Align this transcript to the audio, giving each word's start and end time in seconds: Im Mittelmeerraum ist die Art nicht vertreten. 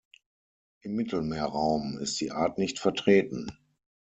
Im 0.81 0.95
Mittelmeerraum 0.95 1.99
ist 1.99 2.19
die 2.21 2.31
Art 2.31 2.57
nicht 2.57 2.79
vertreten. 2.79 3.55